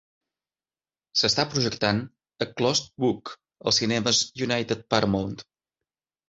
S'està 1.19 1.43
projectant 1.51 1.99
"A 2.45 2.47
Closed 2.61 2.89
Book" 3.05 3.31
als 3.67 3.79
cinemes 3.83 4.23
United 4.47 4.83
Paramount 4.95 5.39